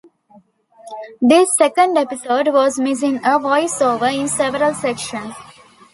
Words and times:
The 1.21 1.45
second 1.59 1.95
episode 1.95 2.47
was 2.47 2.79
missing 2.79 3.17
a 3.17 3.37
voiceover 3.37 4.11
in 4.11 4.27
several 4.29 4.73
sections. 4.73 5.35